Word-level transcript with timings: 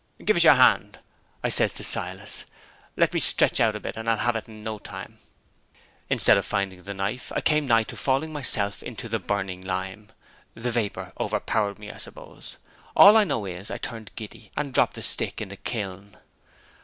'Give 0.25 0.35
us 0.35 0.43
your 0.43 0.55
hand,' 0.55 0.97
I 1.43 1.49
says 1.49 1.73
to 1.75 1.83
Silas. 1.83 2.45
'Let 2.97 3.13
me 3.13 3.19
stretch 3.19 3.59
out 3.59 3.75
a 3.75 3.79
bit 3.79 3.95
and 3.95 4.09
I'll 4.09 4.17
have 4.17 4.35
it 4.35 4.47
in 4.47 4.63
no 4.63 4.79
time.' 4.79 5.19
Instead 6.09 6.37
of 6.39 6.45
finding 6.47 6.81
the 6.81 6.95
knife, 6.95 7.31
I 7.35 7.41
came 7.41 7.67
nigh 7.67 7.83
to 7.83 7.95
falling 7.95 8.33
myself 8.33 8.81
into 8.81 9.07
the 9.07 9.19
burning 9.19 9.61
lime. 9.61 10.07
The 10.55 10.71
vapor 10.71 11.13
overpowered 11.19 11.77
me, 11.77 11.91
I 11.91 11.99
suppose. 11.99 12.57
All 12.95 13.15
I 13.15 13.25
know 13.25 13.45
is, 13.45 13.69
I 13.69 13.77
turned 13.77 14.09
giddy, 14.15 14.49
and 14.57 14.73
dropped 14.73 14.95
the 14.95 15.03
stick 15.03 15.39
in 15.39 15.49
the 15.49 15.57
kiln. 15.57 16.17